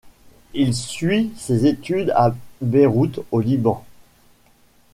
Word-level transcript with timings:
Il 0.55 0.73
suit 0.73 1.31
ses 1.37 1.67
études 1.67 2.11
à 2.15 2.33
Beyrouth, 2.59 3.19
au 3.31 3.39
Liban. 3.39 3.83